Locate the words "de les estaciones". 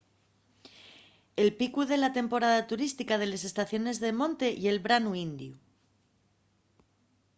3.21-3.97